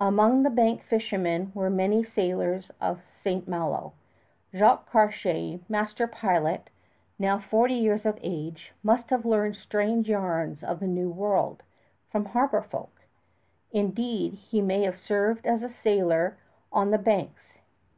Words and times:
Among 0.00 0.44
the 0.44 0.48
Bank 0.48 0.82
fishermen 0.82 1.52
were 1.54 1.68
many 1.68 2.02
sailors 2.02 2.70
of 2.80 3.02
St. 3.12 3.46
Malo. 3.46 3.92
Jacques 4.54 4.90
Cartier, 4.90 5.60
master 5.68 6.06
pilot, 6.06 6.70
now 7.18 7.38
forty 7.38 7.74
years 7.74 8.06
of 8.06 8.18
age, 8.22 8.72
must 8.82 9.10
have 9.10 9.26
learned 9.26 9.56
strange 9.56 10.08
yarns 10.08 10.64
of 10.64 10.80
the 10.80 10.86
New 10.86 11.10
World 11.10 11.62
from 12.10 12.24
harbor 12.24 12.62
folk. 12.62 13.02
Indeed, 13.70 14.32
he 14.32 14.62
may 14.62 14.84
have 14.84 14.96
served 14.96 15.44
as 15.44 15.60
sailor 15.74 16.38
on 16.72 16.90
the 16.90 16.96
Banks. 16.96 17.58